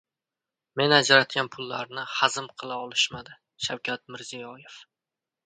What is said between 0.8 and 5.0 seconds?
ajratgan pullarni "hazm" qila olishmadi"— Shavkat Mirziyoev